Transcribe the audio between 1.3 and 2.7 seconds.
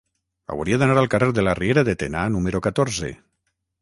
de la Riera de Tena número